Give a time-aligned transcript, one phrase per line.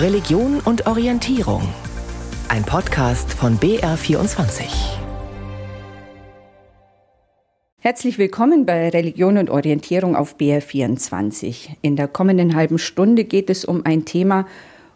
[0.00, 1.60] Religion und Orientierung.
[2.48, 4.62] Ein Podcast von BR24.
[7.80, 11.70] Herzlich willkommen bei Religion und Orientierung auf BR24.
[11.82, 14.46] In der kommenden halben Stunde geht es um ein Thema,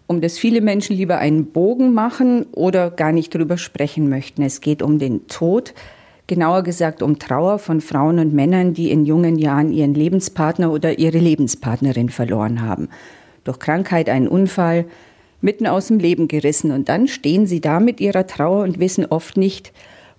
[0.06, 4.42] um das viele Menschen lieber einen Bogen machen oder gar nicht drüber sprechen möchten.
[4.42, 5.74] Es geht um den Tod,
[6.28, 11.00] genauer gesagt um Trauer von Frauen und Männern, die in jungen Jahren ihren Lebenspartner oder
[11.00, 12.88] ihre Lebenspartnerin verloren haben.
[13.44, 14.86] Durch Krankheit, einen Unfall,
[15.40, 16.70] mitten aus dem Leben gerissen.
[16.70, 19.72] Und dann stehen sie da mit ihrer Trauer und wissen oft nicht,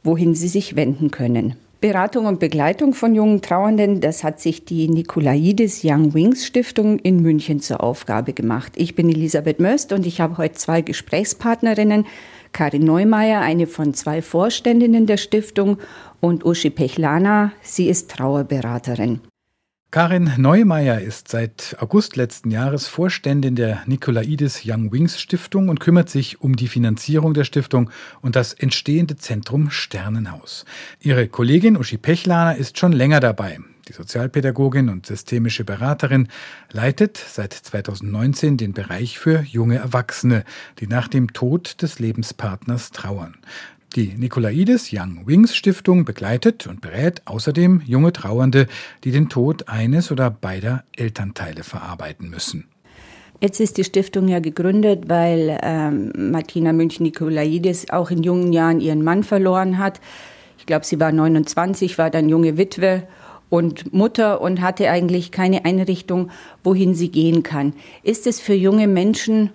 [0.04, 1.55] wohin sie sich wenden können.
[1.84, 7.22] Beratung und Begleitung von jungen Trauernden, das hat sich die Nikolaides Young Wings Stiftung in
[7.22, 8.72] München zur Aufgabe gemacht.
[8.78, 12.05] Ich bin Elisabeth Möst und ich habe heute zwei Gesprächspartnerinnen.
[12.53, 15.78] Karin Neumeier, eine von zwei Vorständinnen der Stiftung,
[16.22, 19.20] und Uschi Pechlana, sie ist Trauerberaterin.
[19.94, 26.10] Karin Neumeier ist seit August letzten Jahres Vorständin der Nikolaides Young Wings Stiftung und kümmert
[26.10, 30.66] sich um die Finanzierung der Stiftung und das entstehende Zentrum Sternenhaus.
[31.00, 33.59] Ihre Kollegin Uschi Pechlaner ist schon länger dabei.
[33.88, 36.30] Die Sozialpädagogin und systemische Beraterin
[36.72, 40.45] leitet seit 2019 den Bereich für junge Erwachsene,
[40.80, 43.36] die nach dem Tod des Lebenspartners trauern.
[43.95, 48.66] Die Nikolaides Young Wings Stiftung begleitet und berät außerdem junge Trauernde,
[49.03, 52.67] die den Tod eines oder beider Elternteile verarbeiten müssen.
[53.39, 59.03] Jetzt ist die Stiftung ja gegründet, weil ähm, Martina München-Nikolaides auch in jungen Jahren ihren
[59.03, 60.02] Mann verloren hat.
[60.58, 63.08] Ich glaube, sie war 29, war dann junge Witwe
[63.49, 66.31] und Mutter und hatte eigentlich keine Einrichtung,
[66.64, 67.73] wohin sie gehen kann.
[68.02, 69.52] Ist es für junge Menschen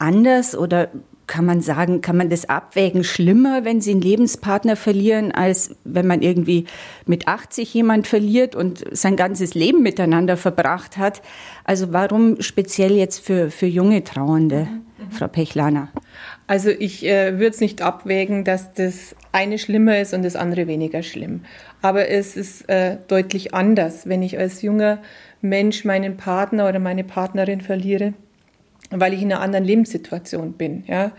[0.00, 0.88] anders oder
[1.26, 6.06] kann man sagen, kann man das abwägen, schlimmer, wenn sie einen Lebenspartner verlieren, als wenn
[6.06, 6.66] man irgendwie
[7.06, 11.22] mit 80 jemand verliert und sein ganzes Leben miteinander verbracht hat.
[11.64, 15.10] Also warum speziell jetzt für, für junge Trauernde, mhm.
[15.10, 15.88] Frau Pechlaner?
[16.46, 20.66] Also ich äh, würde es nicht abwägen, dass das eine schlimmer ist und das andere
[20.66, 21.40] weniger schlimm.
[21.80, 24.98] Aber es ist äh, deutlich anders, wenn ich als junger
[25.40, 28.14] Mensch meinen Partner oder meine Partnerin verliere
[28.90, 30.84] weil ich in einer anderen Lebenssituation bin.
[30.86, 31.12] Ja.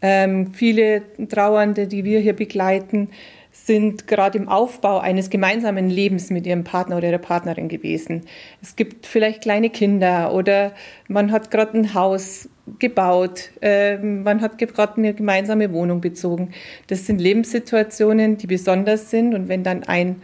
[0.00, 3.08] Ähm, viele Trauernde, die wir hier begleiten,
[3.50, 8.22] sind gerade im Aufbau eines gemeinsamen Lebens mit ihrem Partner oder ihrer Partnerin gewesen.
[8.62, 10.72] Es gibt vielleicht kleine Kinder oder
[11.08, 12.48] man hat gerade ein Haus
[12.78, 16.50] gebaut, äh, man hat gerade eine gemeinsame Wohnung bezogen.
[16.86, 20.22] Das sind Lebenssituationen, die besonders sind und wenn dann ein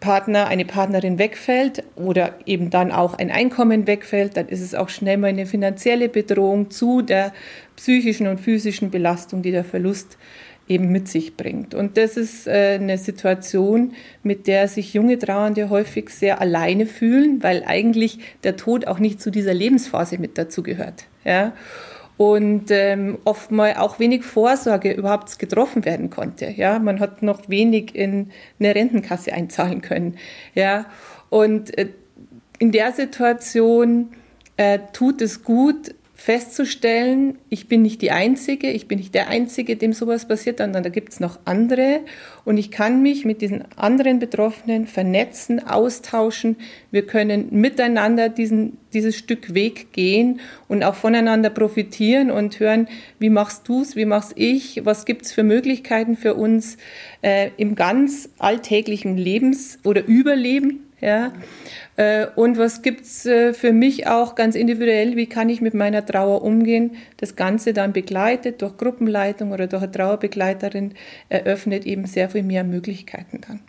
[0.00, 4.88] Partner, eine Partnerin wegfällt oder eben dann auch ein Einkommen wegfällt, dann ist es auch
[4.88, 7.32] schnell mal eine finanzielle Bedrohung zu der
[7.76, 10.18] psychischen und physischen Belastung, die der Verlust
[10.68, 11.74] eben mit sich bringt.
[11.74, 13.92] Und das ist äh, eine Situation,
[14.22, 19.20] mit der sich junge Trauernde häufig sehr alleine fühlen, weil eigentlich der Tod auch nicht
[19.20, 21.04] zu dieser Lebensphase mit dazu gehört.
[21.24, 21.52] Ja?
[22.16, 26.46] Und ähm, oftmals auch wenig Vorsorge überhaupt getroffen werden konnte.
[26.46, 30.16] Ja, man hat noch wenig in eine Rentenkasse einzahlen können.
[30.54, 30.86] Ja,
[31.28, 31.88] und äh,
[32.58, 34.12] in der Situation
[34.56, 39.76] äh, tut es gut, festzustellen, ich bin nicht die Einzige, ich bin nicht der Einzige,
[39.76, 42.00] dem sowas passiert, sondern da gibt es noch andere.
[42.46, 46.56] Und ich kann mich mit diesen anderen Betroffenen vernetzen, austauschen.
[46.90, 52.88] Wir können miteinander diesen, dieses Stück Weg gehen und auch voneinander profitieren und hören,
[53.18, 56.78] wie machst du es, wie mach's ich, was gibt es für Möglichkeiten für uns
[57.20, 60.85] äh, im ganz alltäglichen Lebens- oder Überleben.
[61.00, 61.32] Ja.
[61.96, 65.16] Äh, und was gibt's äh, für mich auch ganz individuell?
[65.16, 66.96] Wie kann ich mit meiner Trauer umgehen?
[67.18, 70.94] Das Ganze dann begleitet durch Gruppenleitung oder durch eine Trauerbegleiterin
[71.28, 73.60] eröffnet eben sehr viel mehr Möglichkeiten dann.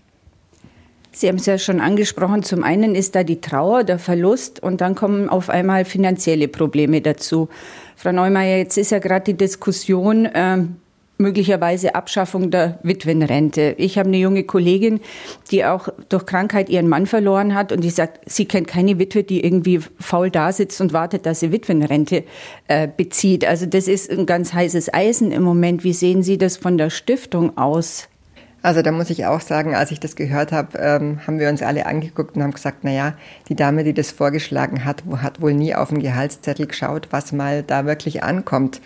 [1.12, 2.44] Sie haben es ja schon angesprochen.
[2.44, 7.02] Zum einen ist da die Trauer, der Verlust und dann kommen auf einmal finanzielle Probleme
[7.02, 7.50] dazu.
[7.96, 10.76] Frau Neumeier, jetzt ist ja gerade die Diskussion, ähm,
[11.18, 13.76] möglicherweise Abschaffung der Witwenrente.
[13.78, 15.00] Ich habe eine junge Kollegin,
[15.52, 19.24] die auch durch Krankheit ihren Mann verloren hat und die sagt, sie kennt keine Witwe,
[19.24, 22.24] die irgendwie faul da sitzt und wartet, dass sie Witwenrente
[22.68, 23.46] äh, bezieht.
[23.46, 25.84] Also das ist ein ganz heißes Eisen im Moment.
[25.84, 28.08] Wie sehen Sie das von der Stiftung aus?
[28.64, 31.62] Also da muss ich auch sagen, als ich das gehört habe, ähm, haben wir uns
[31.62, 33.14] alle angeguckt und haben gesagt, na ja,
[33.50, 37.64] die Dame, die das vorgeschlagen hat, hat wohl nie auf den Gehaltszettel geschaut, was mal
[37.64, 38.82] da wirklich ankommt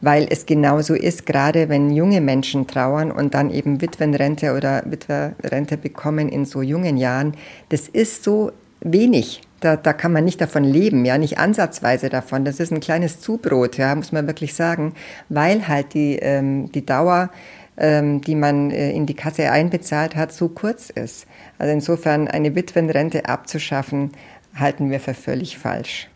[0.00, 5.76] weil es genauso ist, gerade wenn junge Menschen trauern und dann eben Witwenrente oder Witwerrente
[5.76, 7.34] bekommen in so jungen Jahren,
[7.68, 9.42] das ist so wenig.
[9.60, 12.46] Da, da kann man nicht davon leben, ja, nicht ansatzweise davon.
[12.46, 14.94] Das ist ein kleines Zubrot, ja, muss man wirklich sagen,
[15.28, 17.28] weil halt die, ähm, die Dauer,
[17.76, 21.26] ähm, die man äh, in die Kasse einbezahlt hat, so kurz ist.
[21.58, 24.12] Also insofern eine Witwenrente abzuschaffen,
[24.54, 26.08] halten wir für völlig falsch.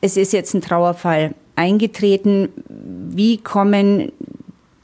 [0.00, 2.48] es ist jetzt ein Trauerfall eingetreten.
[2.68, 4.12] Wie kommen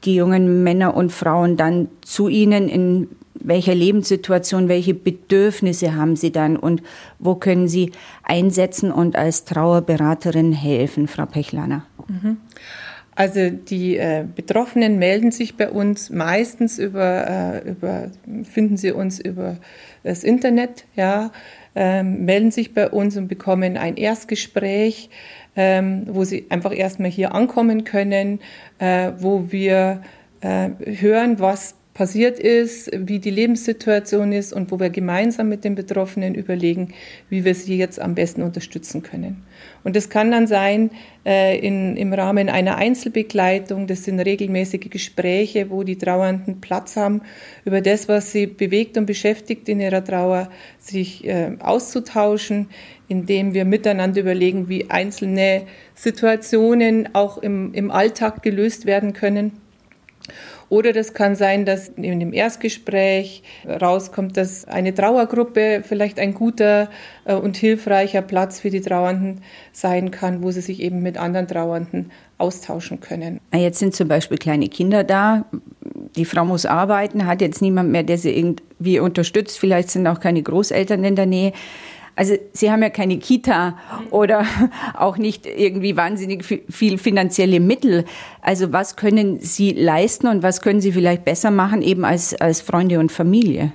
[0.03, 2.69] die jungen Männer und Frauen dann zu Ihnen?
[2.69, 6.83] In welcher Lebenssituation, welche Bedürfnisse haben Sie dann und
[7.19, 7.91] wo können Sie
[8.23, 11.85] einsetzen und als Trauerberaterin helfen, Frau Pechlaner?
[12.07, 12.37] Mhm.
[13.13, 18.09] Also die äh, Betroffenen melden sich bei uns meistens über, äh, über,
[18.43, 19.57] finden sie uns über
[20.03, 21.31] das Internet, ja,
[21.75, 25.09] ähm, melden sich bei uns und bekommen ein Erstgespräch,
[25.55, 28.39] ähm, wo sie einfach erstmal hier ankommen können,
[28.79, 30.01] äh, wo wir
[30.41, 35.75] äh, hören, was passiert ist, wie die Lebenssituation ist und wo wir gemeinsam mit den
[35.75, 36.93] Betroffenen überlegen,
[37.29, 39.43] wie wir sie jetzt am besten unterstützen können.
[39.83, 40.91] Und das kann dann sein
[41.25, 47.21] äh, in, im Rahmen einer Einzelbegleitung, das sind regelmäßige Gespräche, wo die Trauernden Platz haben,
[47.65, 50.49] über das, was sie bewegt und beschäftigt in ihrer Trauer,
[50.79, 52.69] sich äh, auszutauschen,
[53.09, 59.60] indem wir miteinander überlegen, wie einzelne Situationen auch im, im Alltag gelöst werden können.
[60.71, 66.89] Oder das kann sein, dass in dem Erstgespräch rauskommt, dass eine Trauergruppe vielleicht ein guter
[67.25, 69.41] äh, und hilfreicher Platz für die Trauernden
[69.73, 73.41] sein kann, wo sie sich eben mit anderen Trauernden austauschen können.
[73.53, 75.43] Jetzt sind zum Beispiel kleine Kinder da.
[76.15, 79.59] Die Frau muss arbeiten, hat jetzt niemand mehr, der sie irgendwie unterstützt.
[79.59, 81.51] Vielleicht sind auch keine Großeltern in der Nähe.
[82.15, 83.77] Also Sie haben ja keine Kita
[84.09, 84.45] oder
[84.93, 88.05] auch nicht irgendwie wahnsinnig viel finanzielle Mittel.
[88.41, 92.61] Also was können Sie leisten und was können Sie vielleicht besser machen eben als, als
[92.61, 93.73] Freunde und Familie?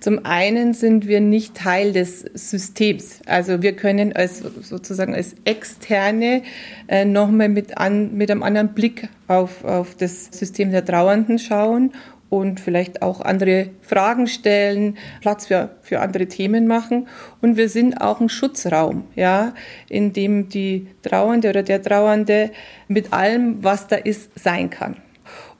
[0.00, 3.20] Zum einen sind wir nicht Teil des Systems.
[3.26, 6.42] Also wir können als sozusagen als Externe
[6.88, 11.92] äh, nochmal mit, an, mit einem anderen Blick auf, auf das System der Trauernden schauen
[12.30, 17.08] und vielleicht auch andere Fragen stellen, Platz für, für andere Themen machen.
[17.42, 19.52] Und wir sind auch ein Schutzraum, ja,
[19.88, 22.52] in dem die Trauernde oder der Trauernde
[22.88, 24.96] mit allem, was da ist, sein kann.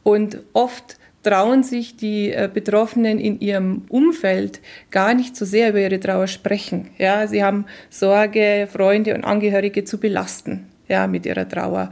[0.04, 5.80] Und oft trauen sich die äh, Betroffenen in ihrem Umfeld gar nicht so sehr über
[5.80, 6.90] ihre Trauer sprechen.
[6.98, 11.90] Ja, sie haben Sorge, Freunde und Angehörige zu belasten, ja, mit ihrer Trauer.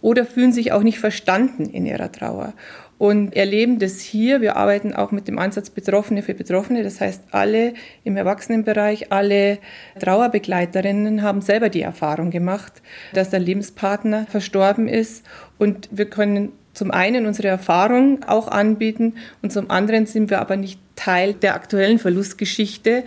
[0.00, 2.52] Oder fühlen sich auch nicht verstanden in ihrer Trauer
[2.98, 4.40] und erleben das hier.
[4.40, 6.82] Wir arbeiten auch mit dem Ansatz Betroffene für Betroffene.
[6.82, 7.74] Das heißt, alle
[8.04, 9.58] im Erwachsenenbereich, alle
[10.00, 15.24] Trauerbegleiterinnen haben selber die Erfahrung gemacht, dass der Lebenspartner verstorben ist.
[15.58, 20.56] Und wir können zum einen unsere Erfahrung auch anbieten und zum anderen sind wir aber
[20.56, 23.04] nicht Teil der aktuellen Verlustgeschichte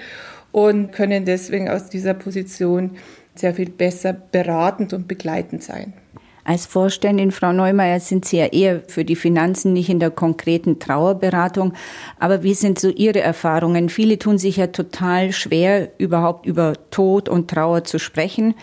[0.52, 2.98] und können deswegen aus dieser Position
[3.36, 5.94] sehr viel besser beratend und begleitend sein.
[6.44, 10.80] Als Vorständin, Frau Neumeier, sind Sie ja eher für die Finanzen, nicht in der konkreten
[10.80, 11.74] Trauerberatung.
[12.20, 13.90] Aber wie sind so Ihre Erfahrungen?
[13.90, 18.56] Viele tun sich ja total schwer, überhaupt über Tod und Trauer zu sprechen.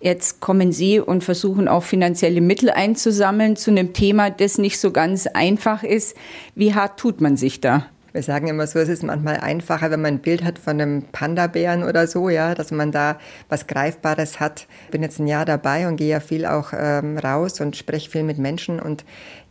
[0.00, 4.90] Jetzt kommen Sie und versuchen auch finanzielle Mittel einzusammeln zu einem Thema, das nicht so
[4.90, 6.16] ganz einfach ist.
[6.54, 7.86] Wie hart tut man sich da?
[8.12, 11.04] Wir sagen immer so, es ist manchmal einfacher, wenn man ein Bild hat von einem
[11.12, 13.18] Panda-Bären oder so, ja, dass man da
[13.48, 14.66] was Greifbares hat.
[14.84, 18.10] Ich bin jetzt ein Jahr dabei und gehe ja viel auch ähm, raus und spreche
[18.10, 19.04] viel mit Menschen und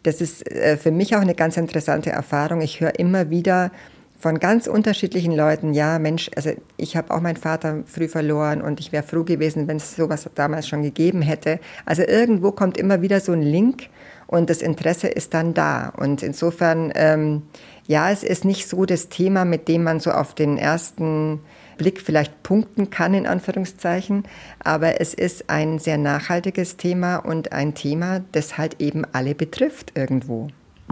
[0.04, 2.62] das ist äh, für mich auch eine ganz interessante Erfahrung.
[2.62, 3.72] Ich höre immer wieder
[4.22, 8.80] von ganz unterschiedlichen Leuten, ja, Mensch, also ich habe auch meinen Vater früh verloren und
[8.80, 11.60] ich wäre froh gewesen, wenn es sowas damals schon gegeben hätte.
[11.86, 13.90] Also irgendwo kommt immer wieder so ein Link
[14.28, 15.90] und das Interesse ist dann da.
[15.98, 17.42] Und insofern ähm,
[17.88, 21.42] ja, es ist nicht so das Thema, mit dem man so auf den ersten
[21.78, 24.24] Blick vielleicht punkten kann, in Anführungszeichen,
[24.64, 29.98] aber es ist ein sehr nachhaltiges Thema und ein Thema, das halt eben alle betrifft
[29.98, 30.48] irgendwo.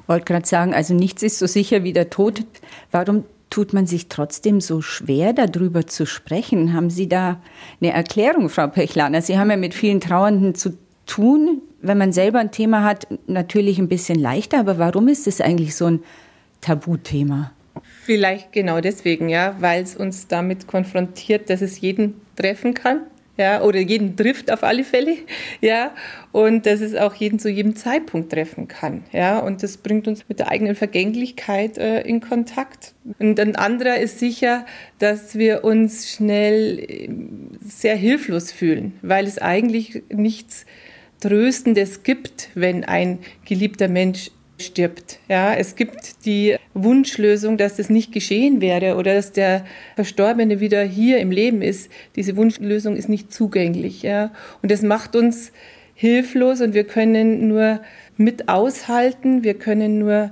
[0.10, 2.44] Wollte gerade sagen, also nichts ist so sicher wie der Tod.
[2.92, 6.74] Warum tut man sich trotzdem so schwer, darüber zu sprechen?
[6.74, 7.40] Haben Sie da
[7.80, 9.22] eine Erklärung, Frau Pechlaner?
[9.22, 10.76] Sie haben ja mit vielen Trauernden zu
[11.06, 11.62] tun.
[11.84, 15.76] Wenn man selber ein Thema hat, natürlich ein bisschen leichter, aber warum ist es eigentlich
[15.76, 16.00] so ein
[16.60, 17.52] Tabuthema?
[18.02, 23.02] Vielleicht genau deswegen, ja, weil es uns damit konfrontiert, dass es jeden treffen kann,
[23.40, 25.16] ja, oder jeden trifft auf alle Fälle,
[25.62, 25.96] ja,
[26.34, 30.28] und dass es auch jeden zu jedem Zeitpunkt treffen kann, ja, und das bringt uns
[30.28, 32.94] mit der eigenen Vergänglichkeit äh, in Kontakt.
[33.18, 34.66] Und ein anderer ist sicher,
[35.00, 37.10] dass wir uns schnell äh,
[37.62, 40.66] sehr hilflos fühlen, weil es eigentlich nichts
[41.22, 44.32] Tröstendes gibt, wenn ein geliebter Mensch
[44.62, 45.20] stirbt.
[45.28, 50.84] Ja, es gibt die Wunschlösung, dass das nicht geschehen wäre oder dass der Verstorbene wieder
[50.84, 51.92] hier im Leben ist.
[52.16, 54.02] Diese Wunschlösung ist nicht zugänglich.
[54.02, 55.52] Ja, und das macht uns
[55.94, 57.82] hilflos und wir können nur
[58.18, 59.44] mit aushalten.
[59.44, 60.32] Wir können nur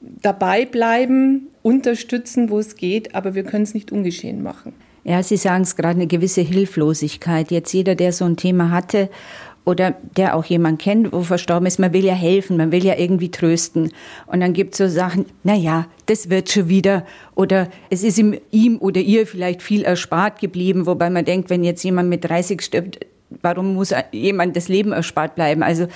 [0.00, 4.72] dabei bleiben, unterstützen, wo es geht, aber wir können es nicht ungeschehen machen.
[5.04, 7.50] Ja, Sie sagen es gerade, eine gewisse Hilflosigkeit.
[7.50, 9.10] Jetzt jeder, der so ein Thema hatte
[9.64, 12.96] oder der auch jemand kennt, wo verstorben ist, man will ja helfen, man will ja
[12.96, 13.92] irgendwie trösten.
[14.26, 17.06] Und dann gibt es so Sachen, na ja, das wird schon wieder.
[17.34, 21.62] Oder es ist ihm, ihm oder ihr vielleicht viel erspart geblieben, wobei man denkt, wenn
[21.62, 23.06] jetzt jemand mit 30 stirbt,
[23.40, 25.62] warum muss jemand das Leben erspart bleiben?
[25.62, 25.86] Also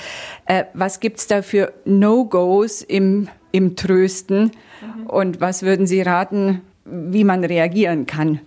[0.47, 4.53] äh, was gibt's da für No-Gos im, im Trösten?
[4.81, 5.07] Mhm.
[5.07, 8.41] Und was würden Sie raten, wie man reagieren kann?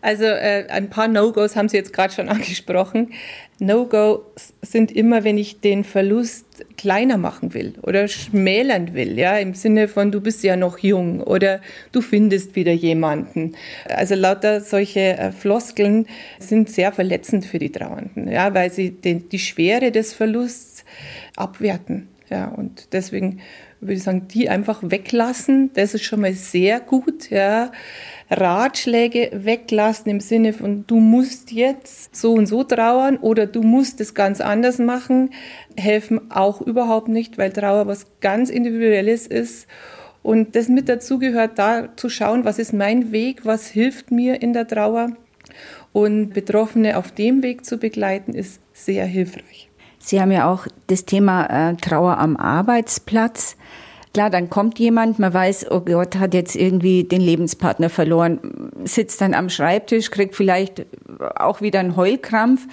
[0.00, 3.12] Also äh, ein paar No-Gos haben Sie jetzt gerade schon angesprochen.
[3.58, 4.20] No-Gos
[4.62, 9.88] sind immer, wenn ich den Verlust kleiner machen will oder schmälern will, ja, im Sinne
[9.88, 13.56] von du bist ja noch jung oder du findest wieder jemanden.
[13.88, 16.06] Also lauter solche äh, Floskeln
[16.38, 20.84] sind sehr verletzend für die Trauernden, ja, weil sie den, die Schwere des Verlusts
[21.36, 22.08] abwerten.
[22.30, 23.40] Ja, und deswegen
[23.80, 25.70] würde ich sagen, die einfach weglassen.
[25.74, 27.30] Das ist schon mal sehr gut.
[27.30, 27.70] Ja.
[28.30, 34.00] Ratschläge weglassen im Sinne von, du musst jetzt so und so trauern oder du musst
[34.00, 35.30] es ganz anders machen,
[35.76, 39.66] helfen auch überhaupt nicht, weil Trauer was ganz Individuelles ist.
[40.22, 44.42] Und das mit dazu gehört, da zu schauen, was ist mein Weg, was hilft mir
[44.42, 45.12] in der Trauer.
[45.94, 49.67] Und Betroffene auf dem Weg zu begleiten, ist sehr hilfreich.
[49.98, 53.56] Sie haben ja auch das Thema äh, Trauer am Arbeitsplatz.
[54.14, 59.20] Klar, dann kommt jemand, man weiß, oh Gott, hat jetzt irgendwie den Lebenspartner verloren, sitzt
[59.20, 60.86] dann am Schreibtisch, kriegt vielleicht
[61.36, 62.66] auch wieder einen Heulkrampf.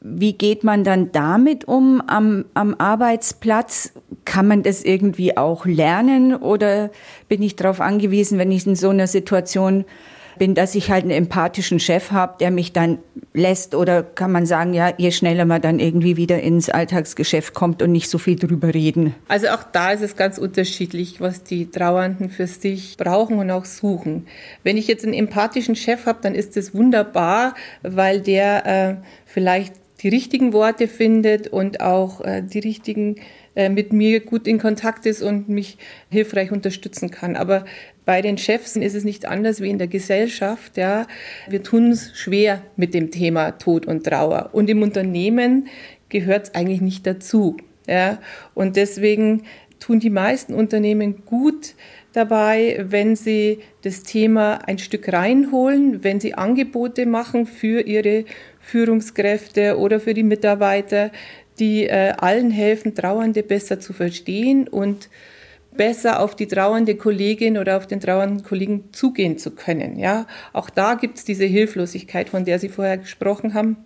[0.00, 3.92] Wie geht man dann damit um am, am Arbeitsplatz?
[4.24, 6.90] Kann man das irgendwie auch lernen oder
[7.28, 9.84] bin ich darauf angewiesen, wenn ich in so einer Situation
[10.40, 12.98] bin, dass ich halt einen empathischen Chef habe, der mich dann
[13.34, 17.82] lässt oder kann man sagen, ja, je schneller man dann irgendwie wieder ins Alltagsgeschäft kommt
[17.82, 19.14] und nicht so viel drüber reden.
[19.28, 23.66] Also auch da ist es ganz unterschiedlich, was die Trauernden für sich brauchen und auch
[23.66, 24.26] suchen.
[24.64, 29.74] Wenn ich jetzt einen empathischen Chef habe, dann ist das wunderbar, weil der äh, vielleicht
[30.02, 33.16] die richtigen Worte findet und auch äh, die richtigen
[33.54, 35.76] mit mir gut in Kontakt ist und mich
[36.08, 37.36] hilfreich unterstützen kann.
[37.36, 37.64] Aber
[38.04, 40.76] bei den Chefs ist es nicht anders wie in der Gesellschaft.
[40.76, 41.06] Ja.
[41.48, 44.50] Wir tun es schwer mit dem Thema Tod und Trauer.
[44.52, 45.68] Und im Unternehmen
[46.08, 47.56] gehört es eigentlich nicht dazu.
[47.86, 48.18] Ja.
[48.54, 49.42] Und deswegen
[49.80, 51.74] tun die meisten Unternehmen gut
[52.12, 58.24] dabei, wenn sie das Thema ein Stück reinholen, wenn sie Angebote machen für ihre
[58.60, 61.10] Führungskräfte oder für die Mitarbeiter,
[61.60, 65.08] die äh, allen helfen, Trauernde besser zu verstehen und
[65.76, 69.98] besser auf die trauernde Kollegin oder auf den trauernden Kollegen zugehen zu können.
[69.98, 73.76] Ja, auch da gibt es diese Hilflosigkeit, von der Sie vorher gesprochen haben.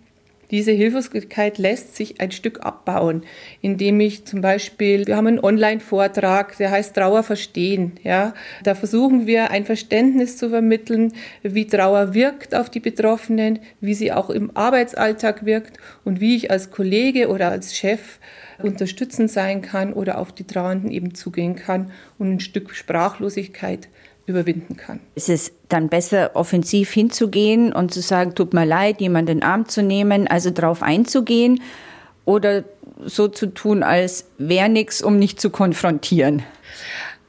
[0.51, 3.23] Diese Hilflosigkeit lässt sich ein Stück abbauen,
[3.61, 7.93] indem ich zum Beispiel, wir haben einen Online-Vortrag, der heißt Trauer verstehen.
[8.03, 8.33] Ja,
[8.63, 14.11] da versuchen wir ein Verständnis zu vermitteln, wie Trauer wirkt auf die Betroffenen, wie sie
[14.11, 18.19] auch im Arbeitsalltag wirkt und wie ich als Kollege oder als Chef
[18.61, 23.89] unterstützend sein kann oder auf die Trauernden eben zugehen kann und ein Stück Sprachlosigkeit
[24.25, 24.99] überwinden kann.
[25.13, 29.47] Ist es dann besser, offensiv hinzugehen und zu sagen, tut mir leid, jemanden in den
[29.47, 31.61] Arm zu nehmen, also darauf einzugehen
[32.25, 32.63] oder
[33.03, 36.43] so zu tun, als wäre nichts, um nicht zu konfrontieren?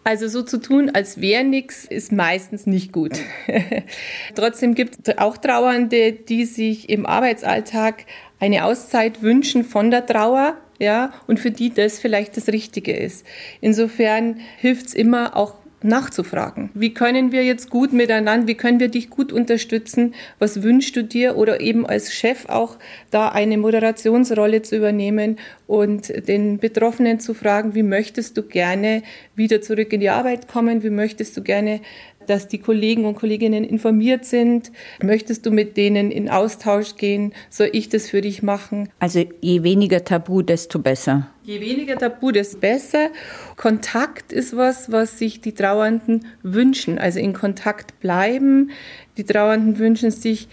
[0.04, 3.18] Also so zu tun, als wäre nichts, ist meistens nicht gut.
[4.36, 8.04] Trotzdem gibt es auch Trauernde, die sich im Arbeitsalltag
[8.38, 13.26] eine Auszeit wünschen von der Trauer, ja, und für die das vielleicht das Richtige ist.
[13.60, 16.70] Insofern hilft es immer auch nachzufragen.
[16.74, 20.14] Wie können wir jetzt gut miteinander, wie können wir dich gut unterstützen?
[20.38, 21.36] Was wünschst du dir?
[21.36, 22.76] Oder eben als Chef auch
[23.10, 29.02] da eine Moderationsrolle zu übernehmen und den Betroffenen zu fragen, wie möchtest du gerne
[29.34, 30.82] wieder zurück in die Arbeit kommen?
[30.82, 31.80] Wie möchtest du gerne
[32.26, 34.72] dass die Kollegen und Kolleginnen informiert sind?
[35.02, 37.32] Möchtest du mit denen in Austausch gehen?
[37.50, 38.88] Soll ich das für dich machen?
[38.98, 41.28] Also je weniger Tabu, desto besser.
[41.46, 43.10] Je weniger Tabu, desto besser.
[43.56, 46.98] Kontakt ist was, was sich die Trauernden wünschen.
[46.98, 48.72] Also in Kontakt bleiben.
[49.16, 50.48] Die Trauernden wünschen sich,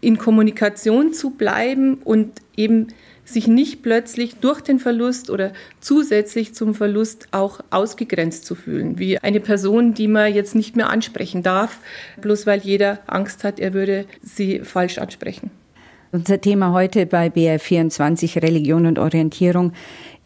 [0.00, 2.88] in Kommunikation zu bleiben und eben
[3.24, 9.18] sich nicht plötzlich durch den Verlust oder zusätzlich zum Verlust auch ausgegrenzt zu fühlen, wie
[9.18, 11.78] eine Person, die man jetzt nicht mehr ansprechen darf,
[12.20, 15.52] bloß weil jeder Angst hat, er würde sie falsch ansprechen.
[16.14, 19.72] Unser Thema heute bei BR24 Religion und Orientierung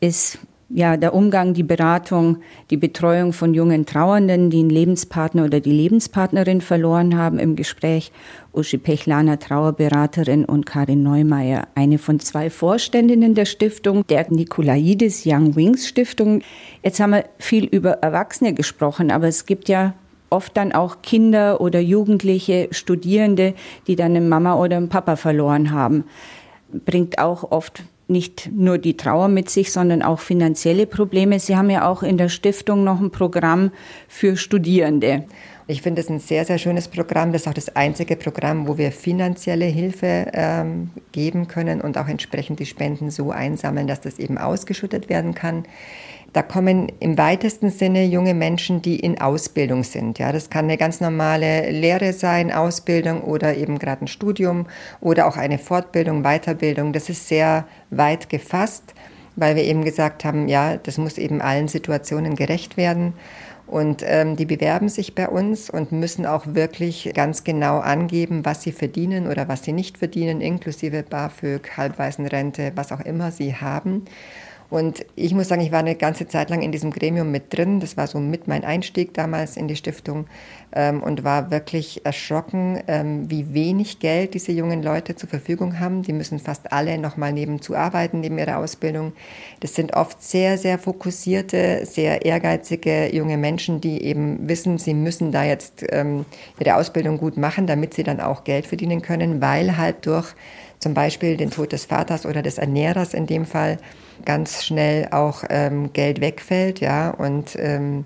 [0.00, 0.38] ist
[0.68, 2.38] ja, der Umgang, die Beratung,
[2.70, 8.10] die Betreuung von jungen Trauernden, die einen Lebenspartner oder die Lebenspartnerin verloren haben im Gespräch.
[8.52, 15.54] Uschi Pechlaner, Trauerberaterin und Karin Neumeier, eine von zwei Vorständinnen der Stiftung, der Nikolaides Young
[15.54, 16.42] Wings Stiftung.
[16.82, 19.94] Jetzt haben wir viel über Erwachsene gesprochen, aber es gibt ja
[20.30, 23.54] oft dann auch Kinder oder Jugendliche, Studierende,
[23.86, 26.04] die dann eine Mama oder einen Papa verloren haben.
[26.84, 31.40] Bringt auch oft nicht nur die Trauer mit sich, sondern auch finanzielle Probleme.
[31.40, 33.72] Sie haben ja auch in der Stiftung noch ein Programm
[34.08, 35.24] für Studierende.
[35.68, 37.32] Ich finde es ein sehr, sehr schönes Programm.
[37.32, 42.06] Das ist auch das einzige Programm, wo wir finanzielle Hilfe ähm, geben können und auch
[42.06, 45.64] entsprechend die Spenden so einsammeln, dass das eben ausgeschüttet werden kann.
[46.36, 50.18] Da kommen im weitesten Sinne junge Menschen, die in Ausbildung sind.
[50.18, 54.66] Ja, das kann eine ganz normale Lehre sein, Ausbildung oder eben gerade ein Studium
[55.00, 56.92] oder auch eine Fortbildung, Weiterbildung.
[56.92, 58.92] Das ist sehr weit gefasst,
[59.36, 63.14] weil wir eben gesagt haben, ja, das muss eben allen Situationen gerecht werden.
[63.66, 68.60] Und ähm, die bewerben sich bei uns und müssen auch wirklich ganz genau angeben, was
[68.60, 74.04] sie verdienen oder was sie nicht verdienen, inklusive BAföG, Halbwaisenrente, was auch immer sie haben.
[74.68, 77.80] Und ich muss sagen, ich war eine ganze Zeit lang in diesem Gremium mit drin.
[77.80, 80.26] Das war so mit mein Einstieg damals in die Stiftung
[80.72, 86.02] ähm, und war wirklich erschrocken, ähm, wie wenig Geld diese jungen Leute zur Verfügung haben.
[86.02, 89.12] Die müssen fast alle nochmal nebenzu arbeiten, neben ihrer Ausbildung.
[89.60, 95.30] Das sind oft sehr, sehr fokussierte, sehr ehrgeizige junge Menschen, die eben wissen, sie müssen
[95.30, 96.24] da jetzt ähm,
[96.58, 100.34] ihre Ausbildung gut machen, damit sie dann auch Geld verdienen können, weil halt durch
[100.78, 103.78] zum Beispiel den Tod des Vaters oder des Ernährers in dem Fall
[104.24, 108.04] ganz schnell auch ähm, Geld wegfällt, ja, und ähm,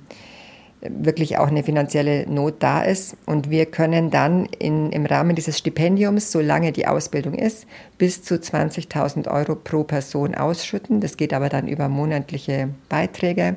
[0.83, 3.17] wirklich auch eine finanzielle Not da ist.
[3.27, 7.67] Und wir können dann in, im Rahmen dieses Stipendiums, solange die Ausbildung ist,
[7.99, 11.01] bis zu 20.000 Euro pro Person ausschütten.
[11.01, 13.57] Das geht aber dann über monatliche Beiträge.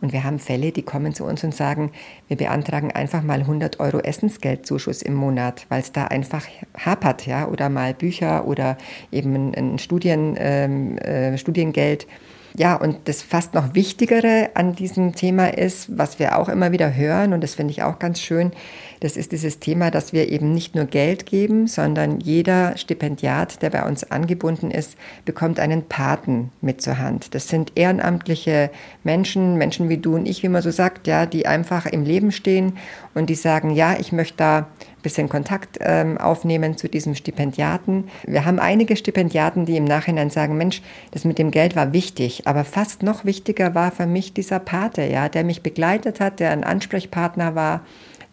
[0.00, 1.92] Und wir haben Fälle, die kommen zu uns und sagen,
[2.28, 6.46] wir beantragen einfach mal 100 Euro Essensgeldzuschuss im Monat, weil es da einfach
[6.78, 8.76] hapert, ja, oder mal Bücher oder
[9.10, 12.06] eben ein Studien, ähm, äh, Studiengeld.
[12.56, 16.94] Ja, und das fast noch Wichtigere an diesem Thema ist, was wir auch immer wieder
[16.94, 18.52] hören, und das finde ich auch ganz schön,
[19.00, 23.70] das ist dieses Thema, dass wir eben nicht nur Geld geben, sondern jeder Stipendiat, der
[23.70, 27.34] bei uns angebunden ist, bekommt einen Paten mit zur Hand.
[27.34, 28.70] Das sind ehrenamtliche
[29.02, 32.30] Menschen, Menschen wie du und ich, wie man so sagt, ja, die einfach im Leben
[32.30, 32.74] stehen
[33.14, 34.66] und die sagen, ja, ich möchte da
[35.02, 38.04] bisschen Kontakt ähm, aufnehmen zu diesem Stipendiaten.
[38.26, 42.46] Wir haben einige Stipendiaten, die im Nachhinein sagen, Mensch, das mit dem Geld war wichtig,
[42.46, 46.50] aber fast noch wichtiger war für mich dieser Pate, ja, der mich begleitet hat, der
[46.50, 47.82] ein Ansprechpartner war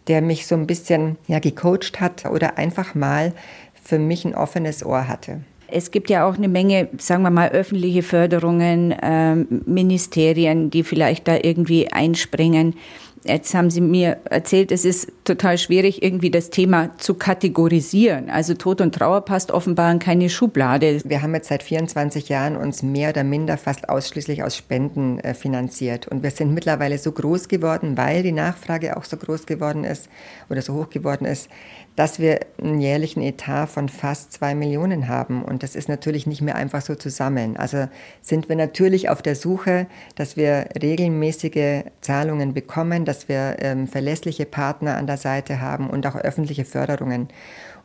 [0.06, 3.32] der mich so ein bisschen ja, gecoacht hat oder einfach mal
[3.80, 5.40] für mich ein offenes Ohr hatte.
[5.68, 11.28] Es gibt ja auch eine Menge, sagen wir mal, öffentliche Förderungen, äh, Ministerien, die vielleicht
[11.28, 12.74] da irgendwie einspringen.
[13.22, 18.30] Jetzt haben Sie mir erzählt, es ist total schwierig, irgendwie das Thema zu kategorisieren.
[18.30, 21.00] Also Tod und Trauer passt offenbar in keine Schublade.
[21.04, 25.34] Wir haben jetzt seit 24 Jahren uns mehr oder minder fast ausschließlich aus Spenden äh,
[25.34, 26.08] finanziert.
[26.08, 30.08] Und wir sind mittlerweile so groß geworden, weil die Nachfrage auch so groß geworden ist
[30.48, 31.48] oder so hoch geworden ist,
[31.96, 35.44] dass wir einen jährlichen Etat von fast zwei Millionen haben.
[35.44, 37.56] Und das ist natürlich nicht mehr einfach so zu sammeln.
[37.56, 37.88] Also
[38.22, 44.46] sind wir natürlich auf der Suche, dass wir regelmäßige Zahlungen bekommen, dass wir ähm, verlässliche
[44.46, 47.28] Partner an der Seite haben und auch öffentliche Förderungen.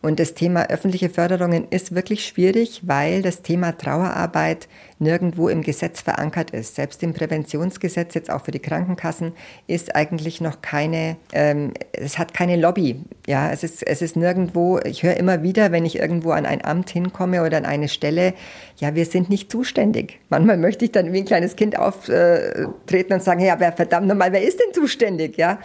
[0.05, 4.67] Und das Thema öffentliche Förderungen ist wirklich schwierig, weil das Thema Trauerarbeit
[4.99, 6.75] nirgendwo im Gesetz verankert ist.
[6.75, 9.33] Selbst im Präventionsgesetz, jetzt auch für die Krankenkassen,
[9.65, 13.01] ist eigentlich noch keine, ähm, es hat keine Lobby.
[13.25, 16.63] Ja, es ist, es ist nirgendwo, ich höre immer wieder, wenn ich irgendwo an ein
[16.63, 18.35] Amt hinkomme oder an eine Stelle,
[18.77, 20.19] ja, wir sind nicht zuständig.
[20.29, 24.31] Manchmal möchte ich dann wie ein kleines Kind auftreten und sagen, hey, aber verdammt nochmal,
[24.31, 25.35] wer ist denn zuständig?
[25.37, 25.57] Ja,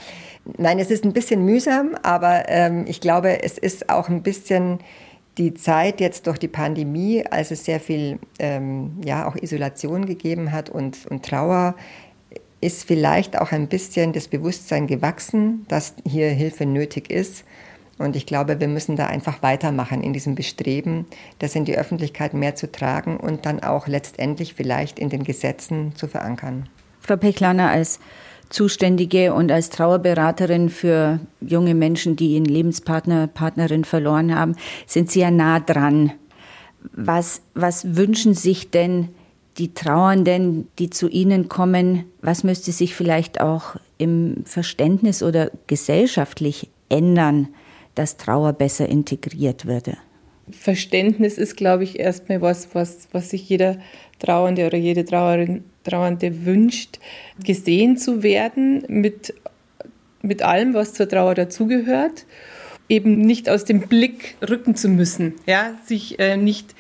[0.56, 4.78] Nein, es ist ein bisschen mühsam, aber ähm, ich glaube, es ist auch ein bisschen
[5.38, 10.52] die Zeit jetzt durch die Pandemie, als es sehr viel ähm, ja, auch Isolation gegeben
[10.52, 11.74] hat und, und Trauer,
[12.60, 17.44] ist vielleicht auch ein bisschen das Bewusstsein gewachsen, dass hier Hilfe nötig ist.
[17.96, 21.06] Und ich glaube, wir müssen da einfach weitermachen in diesem Bestreben,
[21.38, 25.94] das in die Öffentlichkeit mehr zu tragen und dann auch letztendlich vielleicht in den Gesetzen
[25.94, 26.68] zu verankern.
[27.00, 28.00] Frau Pechlaner, als
[28.50, 35.20] Zuständige und als Trauerberaterin für junge Menschen, die ihren Lebenspartner, Partnerin verloren haben, sind Sie
[35.20, 36.12] ja nah dran.
[36.92, 39.08] Was, was wünschen sich denn
[39.58, 42.04] die Trauernden, die zu Ihnen kommen?
[42.22, 47.48] Was müsste sich vielleicht auch im Verständnis oder gesellschaftlich ändern,
[47.94, 49.96] dass Trauer besser integriert würde?
[50.50, 53.78] Verständnis ist, glaube ich, erstmal was, was, was sich jeder
[54.18, 56.98] Trauernde oder jede Trauerin Trauernde wünscht,
[57.42, 59.34] gesehen zu werden mit,
[60.22, 62.26] mit allem, was zur Trauer dazugehört,
[62.88, 66.74] eben nicht aus dem Blick rücken zu müssen, ja, sich äh, nicht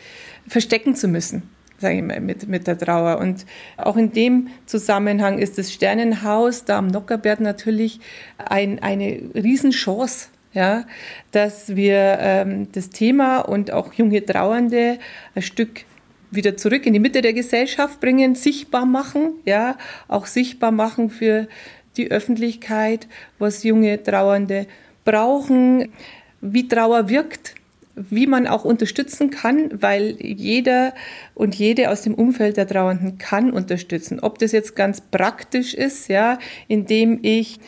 [0.46, 1.44] verstecken zu müssen.
[1.78, 3.18] sage ich mal, mit, mit der Trauer.
[3.18, 8.00] Und auch in dem Zusammenhang ist das Sternenhaus da am Nockerberg natürlich
[8.36, 10.84] ein, eine Riesenchance, ja,
[11.30, 14.98] dass wir ähm, das Thema und auch junge Trauernde
[15.34, 15.84] ein Stück
[16.30, 19.76] wieder zurück in die Mitte der Gesellschaft bringen, sichtbar machen, ja,
[20.08, 21.48] auch sichtbar machen für
[21.96, 24.66] die Öffentlichkeit, was junge Trauernde
[25.04, 25.92] brauchen,
[26.40, 27.54] wie Trauer wirkt,
[27.94, 30.94] wie man auch unterstützen kann, weil jeder
[31.34, 34.20] und jede aus dem Umfeld der Trauernden kann unterstützen.
[34.20, 36.38] Ob das jetzt ganz praktisch ist, ja,
[36.68, 37.58] indem ich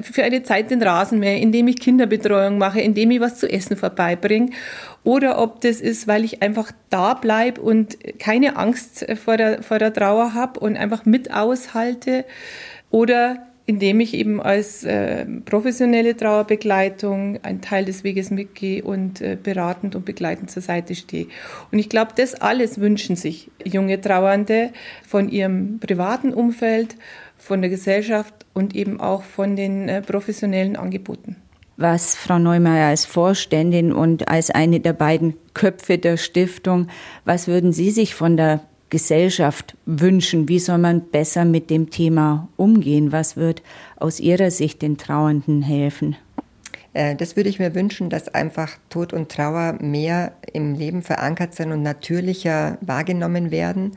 [0.00, 4.50] für eine Zeit den Rasenmäher, indem ich Kinderbetreuung mache, indem ich was zu essen vorbeibringe.
[5.04, 9.78] Oder ob das ist, weil ich einfach da bleibe und keine Angst vor der, vor
[9.78, 12.24] der Trauer habe und einfach mit aushalte.
[12.90, 19.36] Oder indem ich eben als äh, professionelle Trauerbegleitung einen Teil des Weges mitgehe und äh,
[19.40, 21.26] beratend und begleitend zur Seite stehe.
[21.70, 24.72] Und ich glaube, das alles wünschen sich junge Trauernde
[25.06, 26.96] von ihrem privaten Umfeld,
[27.36, 31.36] von der Gesellschaft und eben auch von den äh, professionellen Angeboten.
[31.80, 36.88] Was Frau Neumeier als Vorständin und als eine der beiden Köpfe der Stiftung,
[37.24, 40.48] was würden Sie sich von der Gesellschaft wünschen?
[40.48, 43.12] Wie soll man besser mit dem Thema umgehen?
[43.12, 43.62] Was wird
[43.94, 46.16] aus Ihrer Sicht den Trauernden helfen?
[46.94, 51.54] Äh, das würde ich mir wünschen, dass einfach Tod und Trauer mehr im Leben verankert
[51.54, 53.92] sind und natürlicher wahrgenommen werden.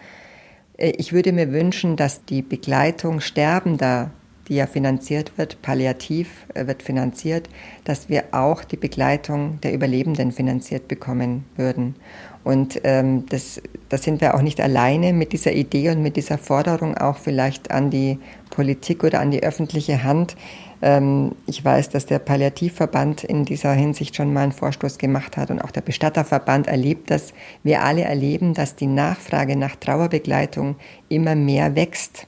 [0.78, 4.12] Äh, ich würde mir wünschen, dass die Begleitung Sterbender,
[4.52, 7.50] die ja finanziert wird, palliativ äh, wird finanziert,
[7.86, 11.96] dass wir auch die Begleitung der Überlebenden finanziert bekommen würden.
[12.44, 16.38] Und ähm, das, da sind wir auch nicht alleine mit dieser Idee und mit dieser
[16.38, 20.36] Forderung auch vielleicht an die Politik oder an die öffentliche Hand.
[20.82, 25.50] Ähm, ich weiß, dass der Palliativverband in dieser Hinsicht schon mal einen Vorstoß gemacht hat
[25.50, 27.34] und auch der Bestatterverband erlebt das.
[27.64, 30.76] Wir alle erleben, dass die Nachfrage nach Trauerbegleitung
[31.08, 32.28] immer mehr wächst.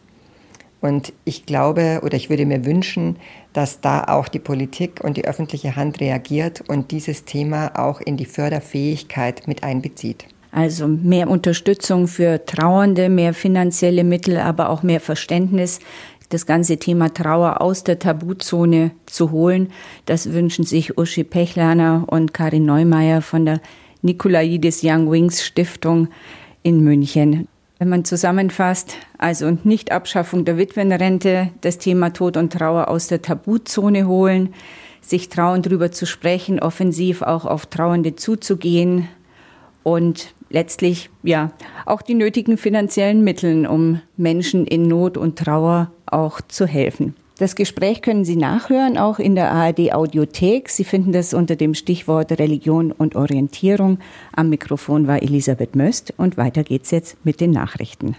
[0.84, 3.16] Und ich glaube oder ich würde mir wünschen,
[3.54, 8.18] dass da auch die Politik und die öffentliche Hand reagiert und dieses Thema auch in
[8.18, 10.26] die Förderfähigkeit mit einbezieht.
[10.52, 15.80] Also mehr Unterstützung für Trauernde, mehr finanzielle Mittel, aber auch mehr Verständnis,
[16.28, 19.70] das ganze Thema Trauer aus der Tabuzone zu holen.
[20.06, 23.62] Das wünschen sich Uschi Pechlaner und Karin Neumeier von der
[24.02, 26.10] Nikolaidis Young Wings Stiftung
[26.62, 27.48] in München.
[27.84, 33.22] Wenn man zusammenfasst, also nicht Abschaffung der Witwenrente, das Thema Tod und Trauer aus der
[33.22, 34.54] Tabuzone holen,
[35.02, 39.10] sich trauen, darüber zu sprechen, offensiv auch auf Trauernde zuzugehen
[39.84, 41.52] und letztlich ja
[41.86, 47.16] auch die nötigen finanziellen Mittel, um Menschen in Not und Trauer auch zu helfen.
[47.44, 50.70] Das Gespräch können Sie nachhören, auch in der ARD Audiothek.
[50.70, 54.00] Sie finden das unter dem Stichwort Religion und Orientierung.
[54.32, 58.16] Am Mikrofon war Elisabeth Möst und weiter geht's jetzt mit den Nachrichten.